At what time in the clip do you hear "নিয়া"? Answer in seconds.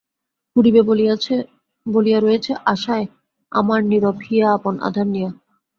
5.07-5.29